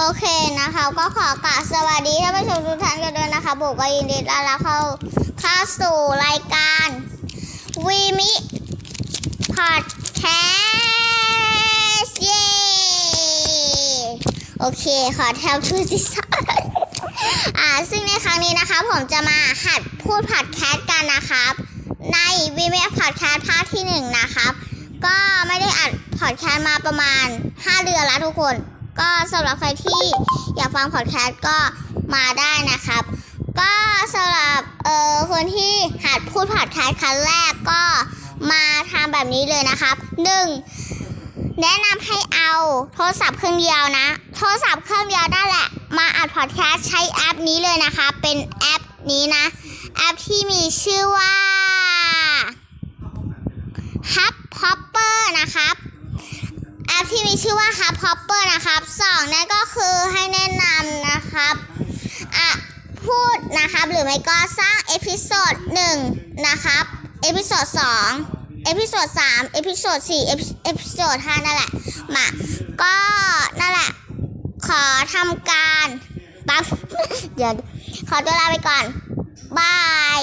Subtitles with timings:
[0.00, 0.24] โอเค
[0.60, 4.78] นะคะ ก็ขอกราบสวัสดีท่านผู้ชมทุกท่านกันด้วยนะคะบุกก็ยินดีต้อนรับเข้า
[5.40, 6.88] เข้าสู่รายการ
[7.86, 8.32] วีมิ
[9.54, 9.84] พอด
[10.16, 10.22] แค
[12.00, 12.46] สต์เย้
[14.60, 14.84] โอเค
[15.16, 16.06] ขอแทบทูจิส
[17.58, 21.52] อ่าซึ่งในครั้งนี้นะคะ ผมจะมาหัดพูดพอดแคสต์กันนะครับ
[22.12, 22.18] ใน
[22.56, 24.52] วีมิพอดแคสต์ภาคที่หนึ่งนะครับ
[25.04, 25.90] ก็ไม่ได้อัด
[26.20, 27.24] พอดแคสต์มาประมาณ
[27.56, 28.56] 5 เดือนแล้วทุกคน
[29.00, 30.02] ก็สำหรับใครที่
[30.56, 31.56] อยากฟังพอดแคสต์ก็
[32.14, 33.02] มาได้นะครับ
[33.60, 33.72] ก็
[34.14, 35.72] สำหรับเอ่อคนที่
[36.04, 37.82] หัดพูดพอดแคสต์ครั้งแรกก็
[38.50, 39.96] มาทำแบบนี้เลยนะครับ
[40.78, 41.60] 1.
[41.60, 42.52] แนะนำให้เอา
[42.94, 45.66] โทรศัพท์เครื่องเดียวนะ โทรศัพท์เครื่องเดียวได้แหละ
[45.98, 49.44] มาอัดพอดแคสต์ใช้แอปนี้เลยนะคะ เป็นแอปนี้นะ
[49.96, 51.34] แอปที่มีชื่อว่า
[54.14, 55.74] Hubhopper นะครับ
[57.42, 61.54] ชื่อว่า Hubhopper นะครับสองนั่นก็คือให้แนะนำนะครับ
[62.36, 62.48] อะ
[63.06, 65.96] พูดนะครับหรือไม่ก็สร้าง episode หนึ่ง
[66.48, 66.84] นะครับ
[67.22, 68.10] episode สอง
[68.64, 71.70] episode สาม episode สี่ episode ห้านั่นแหละ
[72.14, 72.26] มา
[72.82, 72.94] ก็
[73.60, 73.90] นั่นแหละ
[74.66, 74.82] ขอ
[75.14, 75.86] ทำการ
[76.48, 76.64] ปั๊บ
[77.36, 77.52] เดี๋ยว
[78.08, 78.84] ขอตัวลาไปก่อน
[79.58, 79.78] บา
[80.18, 80.20] ย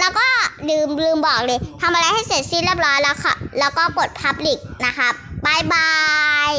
[0.00, 0.26] แล้วก็
[0.68, 5.14] ลืมลืมบอกเลยทำอะไรให้เสร็จสิ้นเรียบร้อยแล้วค่ะ แล้วก็กด Public นะครับ
[5.46, 5.90] บายบา
[6.50, 6.52] ย